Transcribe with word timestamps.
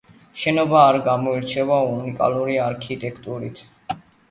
შენობა 0.43 0.79
არ 0.91 0.97
გამოირჩევა 1.07 1.77
უნიკალური 1.99 2.59
არქიტექტურით. 2.71 3.65